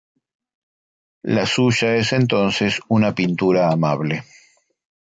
La 1.21 1.45
suya 1.45 1.95
es 1.95 2.11
entonces 2.13 2.79
una 2.87 3.13
pintura 3.13 3.71
amable. 3.71 4.23